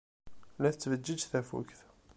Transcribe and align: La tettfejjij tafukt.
La 0.61 0.69
tettfejjij 0.71 1.23
tafukt. 1.31 1.79